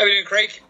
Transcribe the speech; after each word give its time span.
How 0.00 0.06
are 0.06 0.08
you 0.08 0.14
doing, 0.14 0.24
Craig? 0.24 0.62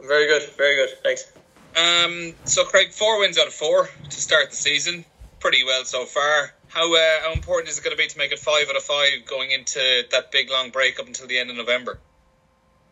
I'm 0.00 0.08
very 0.08 0.26
good, 0.26 0.42
very 0.56 0.76
good. 0.76 0.88
Thanks. 1.02 1.30
Um, 1.76 2.32
so, 2.44 2.64
Craig, 2.64 2.92
four 2.92 3.20
wins 3.20 3.36
out 3.36 3.46
of 3.46 3.52
four 3.52 3.90
to 4.08 4.20
start 4.22 4.48
the 4.48 4.56
season. 4.56 5.04
Pretty 5.38 5.64
well 5.64 5.84
so 5.84 6.06
far. 6.06 6.54
How 6.68 6.94
uh, 6.94 7.20
how 7.24 7.32
important 7.34 7.68
is 7.68 7.76
it 7.76 7.84
going 7.84 7.94
to 7.94 8.02
be 8.02 8.08
to 8.08 8.16
make 8.16 8.32
it 8.32 8.38
five 8.38 8.70
out 8.70 8.76
of 8.76 8.82
five 8.82 9.26
going 9.26 9.50
into 9.50 9.80
that 10.12 10.32
big 10.32 10.50
long 10.50 10.70
break 10.70 10.98
up 10.98 11.06
until 11.06 11.26
the 11.26 11.38
end 11.38 11.50
of 11.50 11.56
November? 11.56 11.98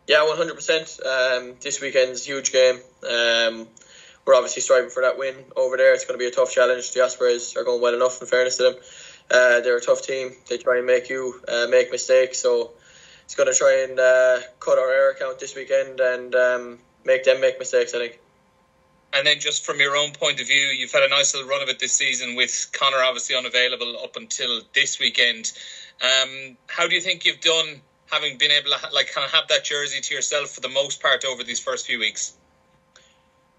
Yeah, 0.07 0.27
100%. 0.29 1.03
Um, 1.03 1.55
this 1.59 1.81
weekend's 1.81 2.21
a 2.21 2.25
huge 2.25 2.51
game. 2.51 2.75
Um, 2.75 3.67
we're 4.27 4.35
obviously 4.35 4.61
striving 4.61 4.91
for 4.91 5.01
that 5.01 5.17
win 5.17 5.33
over 5.55 5.75
there. 5.75 5.95
It's 5.95 6.05
going 6.05 6.19
to 6.19 6.23
be 6.23 6.27
a 6.27 6.35
tough 6.35 6.51
challenge. 6.51 6.93
The 6.93 7.03
Ospreys 7.03 7.57
are 7.57 7.63
going 7.63 7.81
well 7.81 7.95
enough, 7.95 8.21
in 8.21 8.27
fairness 8.27 8.57
to 8.57 8.63
them. 8.63 8.75
Uh, 9.31 9.61
they're 9.61 9.77
a 9.77 9.81
tough 9.81 10.03
team. 10.03 10.33
They 10.49 10.59
try 10.59 10.77
and 10.77 10.85
make 10.85 11.09
you 11.09 11.41
uh, 11.47 11.65
make 11.71 11.91
mistakes. 11.91 12.37
So 12.37 12.73
it's 13.27 13.35
going 13.35 13.51
to 13.51 13.53
try 13.53 13.85
and 13.89 13.99
uh, 13.99 14.39
cut 14.61 14.79
our 14.79 14.89
error 14.89 15.13
count 15.19 15.37
this 15.37 15.53
weekend 15.53 15.99
and 15.99 16.33
um, 16.33 16.79
make 17.03 17.25
them 17.25 17.41
make 17.41 17.59
mistakes, 17.59 17.93
I 17.93 17.97
think. 17.97 18.19
And 19.11 19.27
then, 19.27 19.41
just 19.41 19.65
from 19.65 19.81
your 19.81 19.97
own 19.97 20.13
point 20.13 20.39
of 20.39 20.47
view, 20.47 20.55
you've 20.55 20.93
had 20.93 21.03
a 21.03 21.09
nice 21.09 21.35
little 21.35 21.49
run 21.49 21.61
of 21.61 21.67
it 21.67 21.77
this 21.77 21.91
season 21.91 22.35
with 22.35 22.69
Conor 22.71 23.03
obviously 23.03 23.35
unavailable 23.35 23.97
up 24.01 24.15
until 24.15 24.61
this 24.73 24.97
weekend. 24.97 25.51
Um, 26.01 26.55
how 26.67 26.87
do 26.87 26.95
you 26.95 27.01
think 27.01 27.25
you've 27.25 27.41
done, 27.41 27.81
having 28.09 28.37
been 28.37 28.51
able 28.51 28.71
to 28.71 28.93
like 28.93 29.11
kind 29.11 29.25
of 29.25 29.31
have 29.31 29.49
that 29.49 29.65
jersey 29.65 29.99
to 29.99 30.15
yourself 30.15 30.51
for 30.51 30.61
the 30.61 30.69
most 30.69 31.01
part 31.01 31.25
over 31.25 31.43
these 31.43 31.59
first 31.59 31.85
few 31.85 31.99
weeks? 31.99 32.33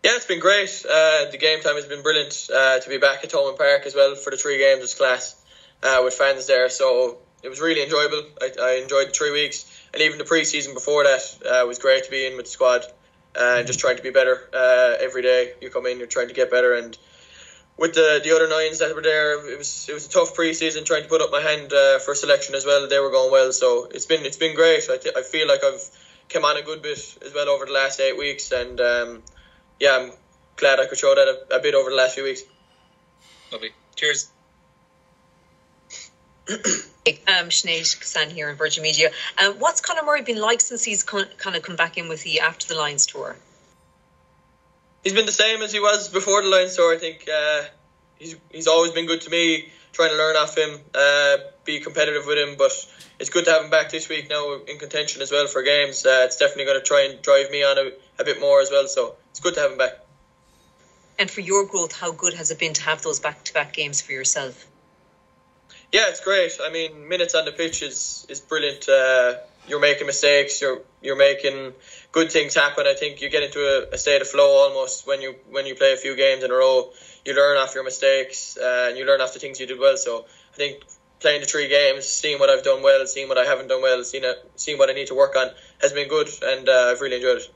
Yeah, 0.03 0.13
it's 0.15 0.25
been 0.25 0.41
great. 0.41 0.83
Uh, 0.91 1.31
the 1.31 1.37
game 1.39 1.61
time 1.61 1.75
has 1.75 1.85
been 1.85 2.03
brilliant. 2.03 2.49
Uh, 2.51 2.79
to 2.79 2.89
be 2.89 2.97
back 2.97 3.23
at 3.23 3.31
Thomond 3.31 3.59
Park 3.59 3.83
as 3.85 3.95
well 3.95 4.15
for 4.15 4.31
the 4.31 4.39
three 4.39 4.57
games 4.57 4.81
was 4.81 4.95
class 4.95 5.37
uh, 5.83 6.01
with 6.03 6.15
fans 6.15 6.47
there. 6.47 6.71
So 6.71 7.19
it 7.43 7.49
was 7.49 7.61
really 7.61 7.83
enjoyable. 7.83 8.23
I, 8.41 8.53
I 8.61 8.71
enjoyed 8.75 9.09
the 9.09 9.13
three 9.13 9.31
weeks, 9.31 9.65
and 9.93 10.03
even 10.03 10.19
the 10.19 10.25
preseason 10.25 10.75
before 10.75 11.05
that 11.05 11.39
uh, 11.47 11.67
was 11.67 11.79
great 11.79 12.05
to 12.05 12.11
be 12.11 12.27
in 12.27 12.37
with 12.37 12.47
the 12.47 12.53
squad 12.53 12.87
and 13.35 13.67
just 13.67 13.79
trying 13.79 13.97
to 13.97 14.03
be 14.03 14.11
better 14.11 14.49
uh, 14.53 14.97
every 14.99 15.23
day. 15.23 15.53
You 15.61 15.71
come 15.71 15.87
in, 15.87 15.99
you're 15.99 16.07
trying 16.07 16.29
to 16.29 16.35
get 16.35 16.51
better, 16.51 16.75
and 16.75 16.97
with 17.77 17.95
the 17.95 18.21
the 18.23 18.33
other 18.35 18.49
nines 18.49 18.81
that 18.81 18.95
were 18.95 19.03
there, 19.03 19.49
it 19.49 19.57
was 19.57 19.89
it 19.89 19.93
was 19.93 20.07
a 20.07 20.11
tough 20.11 20.35
preseason 20.35 20.85
trying 20.85 21.03
to 21.03 21.09
put 21.09 21.21
up 21.21 21.31
my 21.31 21.41
hand 21.41 21.73
uh, 21.73 21.99
for 22.01 22.15
selection 22.15 22.55
as 22.55 22.67
well. 22.67 22.89
They 22.89 22.99
were 22.99 23.11
going 23.11 23.31
well, 23.31 23.53
so 23.53 23.85
it's 23.85 24.07
been 24.07 24.27
it's 24.27 24.37
been 24.37 24.55
great. 24.55 24.89
I, 24.91 24.97
th- 24.97 25.15
I 25.17 25.23
feel 25.23 25.47
like 25.47 25.63
I've 25.65 25.89
come 26.29 26.45
on 26.45 26.57
a 26.57 26.63
good 26.63 26.83
bit 26.83 26.99
as 27.25 27.33
well 27.33 27.49
over 27.49 27.67
the 27.67 27.73
last 27.73 28.01
eight 28.01 28.19
weeks, 28.19 28.51
and 28.51 28.81
um, 28.81 29.23
yeah, 29.79 29.97
I'm 29.97 30.13
glad 30.57 30.81
I 30.81 30.87
could 30.87 30.99
show 30.99 31.15
that 31.15 31.29
a, 31.29 31.57
a 31.57 31.61
bit 31.61 31.75
over 31.75 31.91
the 31.91 31.97
last 31.97 32.15
few 32.15 32.25
weeks. 32.25 32.43
Lovely. 33.53 33.71
Cheers. 33.95 34.29
Um, 36.49 37.49
Sinead 37.49 37.97
Kissane 38.01 38.31
here 38.31 38.49
in 38.51 38.57
Virgin 38.57 38.83
Media. 38.83 39.11
Um, 39.39 39.55
what's 39.55 39.81
Conor 39.81 40.03
Murray 40.03 40.23
been 40.23 40.41
like 40.41 40.61
since 40.61 40.85
he's 40.85 41.03
con- 41.03 41.29
kind 41.37 41.57
of 41.57 41.63
come 41.63 41.77
back 41.77 41.99
in 41.99 42.09
with 42.09 42.23
the 42.23 42.41
After 42.41 42.67
the 42.67 42.75
Lions 42.75 43.07
tour? 43.07 43.37
He's 45.05 45.13
been 45.13 45.27
the 45.27 45.33
same 45.33 45.63
as 45.63 45.73
he 45.73 45.81
was 45.81 46.09
before 46.09 46.43
the 46.43 46.49
Lions 46.49 46.77
tour. 46.77 46.95
I 46.95 46.99
think 46.99 47.29
uh, 47.29 47.63
he's 48.19 48.37
he's 48.51 48.67
always 48.67 48.93
been 48.93 49.07
good 49.07 49.23
to 49.23 49.31
me. 49.31 49.71
Trying 49.93 50.11
to 50.11 50.17
learn 50.17 50.37
off 50.37 50.57
him, 50.57 50.79
uh, 50.95 51.39
be 51.65 51.81
competitive 51.81 52.27
with 52.27 52.39
him, 52.39 52.57
but 52.57 52.73
it's 53.19 53.31
good 53.31 53.47
to 53.47 53.51
have 53.51 53.65
him 53.65 53.71
back 53.71 53.91
this 53.91 54.09
week 54.09 54.29
now 54.31 54.55
in 54.69 54.79
contention 54.79 55.23
as 55.23 55.33
well 55.33 55.47
for 55.47 55.63
games. 55.63 56.05
Uh, 56.05 56.23
it's 56.25 56.37
definitely 56.37 56.67
going 56.67 56.79
to 56.79 56.85
try 56.85 57.05
and 57.05 57.23
drive 57.23 57.51
me 57.51 57.65
on 57.65 57.79
a, 57.79 57.91
a 58.19 58.25
bit 58.25 58.39
more 58.39 58.61
as 58.61 58.71
well. 58.71 58.87
So 58.87 59.17
it's 59.31 59.41
good 59.41 59.55
to 59.55 59.61
have 59.61 59.73
him 59.73 59.79
back. 59.79 59.99
And 61.19 61.31
for 61.31 61.41
your 61.41 61.67
growth, 61.67 61.93
how 61.93 62.13
good 62.13 62.35
has 62.35 62.51
it 62.51 62.59
been 62.59 62.75
to 62.75 62.83
have 62.83 63.03
those 63.03 63.19
back-to-back 63.19 63.73
games 63.73 64.01
for 64.01 64.13
yourself? 64.13 64.67
Yeah, 65.93 66.05
it's 66.09 66.21
great. 66.21 66.59
I 66.63 66.71
mean, 66.71 67.09
minutes 67.09 67.35
on 67.35 67.45
the 67.45 67.53
pitch 67.53 67.83
is 67.83 68.27
is 68.29 68.41
brilliant. 68.41 68.89
Uh, 68.89 69.37
you're 69.69 69.81
making 69.81 70.07
mistakes. 70.07 70.61
You're 70.61 70.83
you're 71.03 71.17
making 71.17 71.73
good 72.13 72.31
things 72.31 72.55
happen. 72.55 72.87
I 72.87 72.95
think 72.95 73.23
you 73.23 73.31
get 73.31 73.43
into 73.43 73.61
a, 73.61 73.95
a, 73.95 73.99
state 73.99 74.21
of 74.21 74.29
flow 74.29 74.65
almost 74.65 75.07
when 75.07 75.23
you 75.23 75.37
when 75.51 75.65
you 75.67 75.75
play 75.75 75.93
a 75.93 75.97
few 75.97 76.15
games 76.15 76.45
in 76.45 76.51
a 76.51 76.55
row. 76.55 76.91
You 77.25 77.35
learn 77.35 77.57
off 77.57 77.75
your 77.75 77.85
mistakes 77.85 78.59
uh, 78.59 78.87
and 78.89 78.99
you 78.99 79.07
learn 79.07 79.21
off 79.21 79.33
the 79.33 79.39
things 79.39 79.61
you 79.61 79.67
did 79.67 79.79
well. 79.79 79.97
So 79.97 80.27
I 80.53 80.57
think 80.57 80.85
playing 81.21 81.41
the 81.41 81.47
three 81.47 81.69
games, 81.69 82.07
seeing 82.07 82.39
what 82.39 82.51
I've 82.51 82.65
done 82.65 82.83
well, 82.83 83.07
seeing 83.07 83.29
what 83.29 83.39
I 83.39 83.45
haven't 83.45 83.69
done 83.69 83.83
well, 83.83 84.05
seeing 84.05 84.25
it, 84.25 84.51
seeing 84.57 84.79
what 84.79 84.91
I 84.91 84.93
need 84.93 85.09
to 85.09 85.15
work 85.15 85.37
on 85.37 85.51
has 85.81 85.93
been 85.93 86.09
good, 86.09 86.29
and 86.43 86.69
uh, 86.69 86.93
I've 86.93 87.01
really 87.01 87.17
enjoyed 87.17 87.39
it. 87.39 87.55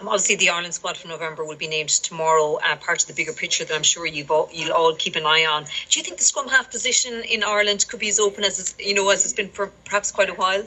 Um, 0.00 0.08
obviously, 0.08 0.36
the 0.36 0.50
Ireland 0.50 0.74
squad 0.74 0.96
for 0.96 1.08
November 1.08 1.44
will 1.44 1.56
be 1.56 1.68
named 1.68 1.90
tomorrow, 1.90 2.56
uh, 2.56 2.76
part 2.76 3.02
of 3.02 3.08
the 3.08 3.14
bigger 3.14 3.32
picture 3.32 3.64
that 3.64 3.74
I'm 3.74 3.82
sure 3.82 4.06
all, 4.28 4.48
you'll 4.52 4.72
all 4.72 4.94
keep 4.94 5.16
an 5.16 5.24
eye 5.24 5.46
on. 5.50 5.64
Do 5.64 6.00
you 6.00 6.04
think 6.04 6.18
the 6.18 6.24
scrum 6.24 6.48
half 6.48 6.70
position 6.70 7.22
in 7.22 7.44
Ireland 7.44 7.86
could 7.88 8.00
be 8.00 8.08
as 8.08 8.18
open 8.18 8.44
as 8.44 8.58
it's, 8.58 8.74
you 8.78 8.94
know 8.94 9.08
as 9.10 9.24
it's 9.24 9.34
been 9.34 9.50
for 9.50 9.68
perhaps 9.84 10.10
quite 10.10 10.30
a 10.30 10.34
while? 10.34 10.64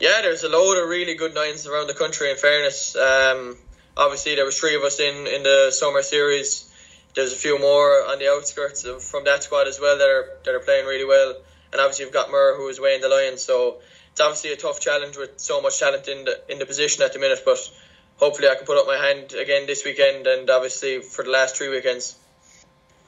Yeah, 0.00 0.20
there's 0.22 0.44
a 0.44 0.48
load 0.48 0.80
of 0.80 0.88
really 0.88 1.14
good 1.14 1.34
nines 1.34 1.66
around 1.66 1.88
the 1.88 1.94
country. 1.94 2.30
In 2.30 2.36
fairness, 2.36 2.94
um, 2.96 3.56
obviously 3.96 4.36
there 4.36 4.44
was 4.44 4.58
three 4.58 4.76
of 4.76 4.82
us 4.82 5.00
in 5.00 5.26
in 5.26 5.42
the 5.42 5.70
summer 5.72 6.02
series. 6.02 6.64
There's 7.14 7.32
a 7.32 7.36
few 7.36 7.58
more 7.58 8.06
on 8.06 8.18
the 8.18 8.28
outskirts 8.28 8.84
of, 8.84 9.02
from 9.02 9.24
that 9.24 9.42
squad 9.42 9.66
as 9.66 9.80
well 9.80 9.98
that 9.98 10.08
are 10.08 10.28
that 10.44 10.54
are 10.54 10.60
playing 10.60 10.86
really 10.86 11.04
well. 11.04 11.34
And 11.72 11.80
obviously 11.80 12.04
you've 12.04 12.14
got 12.14 12.30
Murr 12.30 12.56
who 12.56 12.68
is 12.68 12.80
weighing 12.80 13.00
the 13.00 13.08
Lions, 13.08 13.42
so 13.42 13.78
it's 14.12 14.20
obviously 14.20 14.52
a 14.52 14.56
tough 14.56 14.80
challenge 14.80 15.16
with 15.16 15.38
so 15.38 15.60
much 15.60 15.78
talent 15.78 16.08
in 16.08 16.24
the 16.24 16.40
in 16.48 16.58
the 16.58 16.66
position 16.66 17.02
at 17.04 17.12
the 17.12 17.18
minute. 17.18 17.42
But 17.44 17.58
hopefully, 18.16 18.48
I 18.48 18.54
can 18.56 18.66
put 18.66 18.78
up 18.78 18.86
my 18.86 18.96
hand 18.96 19.32
again 19.32 19.66
this 19.66 19.84
weekend, 19.84 20.26
and 20.26 20.48
obviously 20.50 21.00
for 21.00 21.24
the 21.24 21.30
last 21.30 21.56
three 21.56 21.68
weekends. 21.68 22.16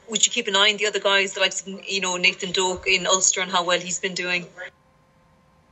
Would 0.09 0.27
you 0.27 0.33
keep 0.33 0.49
an 0.49 0.57
eye 0.57 0.71
on 0.71 0.77
the 0.77 0.87
other 0.87 0.99
guys, 0.99 1.37
like 1.37 1.55
you 1.89 2.01
know 2.01 2.17
Nathan 2.17 2.53
Doak 2.53 2.87
in 2.87 3.07
Ulster 3.07 3.41
and 3.41 3.51
how 3.51 3.65
well 3.65 3.81
he's 3.81 4.01
been 4.01 4.15
doing? 4.15 4.47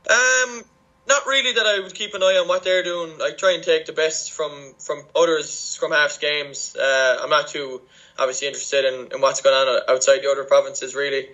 Um, 0.09 0.63
not 1.09 1.25
really 1.25 1.53
that 1.53 1.65
I 1.65 1.79
would 1.79 1.93
keep 1.93 2.13
an 2.13 2.23
eye 2.23 2.39
on 2.41 2.47
what 2.47 2.63
they're 2.63 2.83
doing. 2.83 3.19
I 3.21 3.31
try 3.31 3.53
and 3.53 3.63
take 3.63 3.85
the 3.85 3.91
best 3.91 4.31
from 4.31 4.75
from 4.79 5.03
others 5.15 5.51
scrum 5.51 5.91
halves 5.91 6.17
games. 6.19 6.75
Uh, 6.75 7.19
I'm 7.21 7.29
not 7.29 7.49
too 7.49 7.81
obviously 8.17 8.47
interested 8.47 8.85
in, 8.85 9.13
in 9.13 9.21
what's 9.21 9.41
going 9.41 9.55
on 9.55 9.81
outside 9.89 10.19
the 10.19 10.29
other 10.31 10.45
provinces 10.45 10.95
really. 10.95 11.27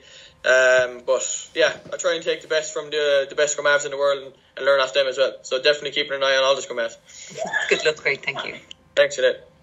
Um, 0.46 1.02
but 1.06 1.50
yeah, 1.54 1.74
I 1.92 1.98
try 1.98 2.16
and 2.16 2.24
take 2.24 2.42
the 2.42 2.48
best 2.48 2.74
from 2.74 2.90
the 2.90 3.28
the 3.30 3.36
best 3.36 3.54
scrum 3.54 3.68
halves 3.68 3.86
in 3.86 3.92
the 3.92 3.98
world 3.98 4.24
and, 4.24 4.34
and 4.58 4.66
learn 4.66 4.80
off 4.80 4.94
them 4.94 5.08
as 5.08 5.18
well. 5.18 5.34
So 5.44 5.62
definitely 5.62 5.92
keeping 5.92 6.14
an 6.14 6.24
eye 6.24 6.38
on 6.38 6.44
all 6.44 6.56
the 6.56 6.62
scrum 6.62 6.80
halves. 6.80 6.98
Good 7.70 7.86
luck, 7.86 7.98
great, 7.98 8.24
thank 8.24 8.46
you. 8.46 8.56
Thanks, 8.96 9.18
Jeanette. 9.18 9.55